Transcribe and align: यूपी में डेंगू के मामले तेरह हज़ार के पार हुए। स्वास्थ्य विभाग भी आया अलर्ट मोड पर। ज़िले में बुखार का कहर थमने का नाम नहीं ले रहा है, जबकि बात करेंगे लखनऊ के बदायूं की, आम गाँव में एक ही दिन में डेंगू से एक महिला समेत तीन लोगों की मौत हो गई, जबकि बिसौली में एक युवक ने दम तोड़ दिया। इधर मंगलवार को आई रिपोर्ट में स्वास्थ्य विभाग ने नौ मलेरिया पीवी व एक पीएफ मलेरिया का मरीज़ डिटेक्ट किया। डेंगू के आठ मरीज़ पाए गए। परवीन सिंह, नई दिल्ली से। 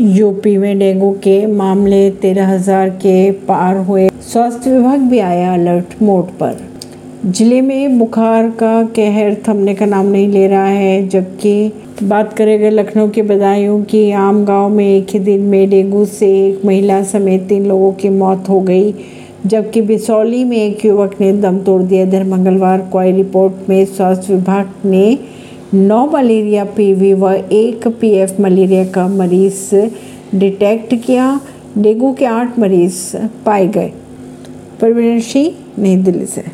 यूपी 0.00 0.56
में 0.56 0.78
डेंगू 0.78 1.10
के 1.22 1.34
मामले 1.46 2.10
तेरह 2.20 2.48
हज़ार 2.48 2.90
के 2.90 3.30
पार 3.48 3.76
हुए। 3.78 4.08
स्वास्थ्य 4.22 4.70
विभाग 4.70 5.00
भी 5.00 5.18
आया 5.18 5.52
अलर्ट 5.54 6.00
मोड 6.02 6.28
पर। 6.38 6.56
ज़िले 7.26 7.60
में 7.60 7.98
बुखार 7.98 8.48
का 8.60 8.82
कहर 8.96 9.36
थमने 9.48 9.74
का 9.74 9.86
नाम 9.86 10.06
नहीं 10.06 10.28
ले 10.28 10.46
रहा 10.48 10.66
है, 10.66 11.08
जबकि 11.08 11.72
बात 12.02 12.32
करेंगे 12.32 12.70
लखनऊ 12.70 13.10
के 13.10 13.22
बदायूं 13.22 13.82
की, 13.82 14.10
आम 14.10 14.44
गाँव 14.44 14.68
में 14.68 14.86
एक 14.86 15.10
ही 15.10 15.18
दिन 15.18 15.40
में 15.40 15.68
डेंगू 15.70 16.04
से 16.04 16.30
एक 16.38 16.64
महिला 16.64 17.02
समेत 17.04 17.46
तीन 17.48 17.66
लोगों 17.66 17.92
की 17.92 18.08
मौत 18.08 18.48
हो 18.48 18.60
गई, 18.60 18.94
जबकि 19.46 19.80
बिसौली 19.82 20.42
में 20.44 20.56
एक 20.56 20.84
युवक 20.84 21.20
ने 21.20 21.32
दम 21.32 21.58
तोड़ 21.58 21.82
दिया। 21.82 22.02
इधर 22.02 22.24
मंगलवार 22.24 22.88
को 22.92 22.98
आई 22.98 23.12
रिपोर्ट 23.12 23.68
में 23.68 23.84
स्वास्थ्य 23.86 24.34
विभाग 24.34 24.72
ने 24.84 25.18
नौ 25.74 26.06
मलेरिया 26.06 26.64
पीवी 26.64 27.12
व 27.12 27.32
एक 27.32 27.88
पीएफ 27.88 28.40
मलेरिया 28.40 28.84
का 28.84 29.08
मरीज़ 29.08 29.74
डिटेक्ट 30.34 30.94
किया। 30.94 31.40
डेंगू 31.78 32.12
के 32.12 32.24
आठ 32.24 32.58
मरीज़ 32.58 33.16
पाए 33.46 33.66
गए। 33.66 33.92
परवीन 34.80 35.20
सिंह, 35.20 35.52
नई 35.78 35.96
दिल्ली 35.96 36.26
से। 36.26 36.44